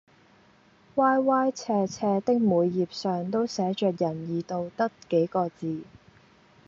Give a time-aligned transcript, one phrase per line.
[0.95, 5.83] 歪歪斜斜的每葉上都寫着「仁義道德」幾個字。